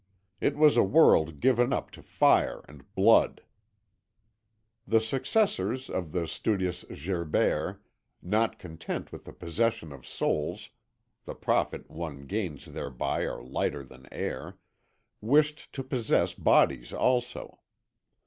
It 0.39 0.57
was 0.57 0.77
a 0.77 0.83
world 0.83 1.39
given 1.41 1.71
up 1.71 1.91
to 1.91 2.01
fire 2.01 2.63
and 2.67 2.91
blood. 2.95 3.43
The 4.87 4.99
successors 4.99 5.91
of 5.91 6.11
the 6.11 6.27
studious 6.27 6.83
Gerbert, 6.91 7.79
not 8.19 8.57
content 8.57 9.11
with 9.11 9.25
the 9.25 9.31
possession 9.31 9.91
of 9.93 10.07
souls 10.07 10.69
(the 11.25 11.35
profits 11.35 11.87
one 11.87 12.25
gains 12.25 12.65
thereby 12.65 13.25
are 13.27 13.43
lighter 13.43 13.83
than 13.83 14.11
air), 14.11 14.57
wished 15.21 15.71
to 15.73 15.83
possess 15.83 16.33
bodies 16.33 16.93
also. 16.93 17.59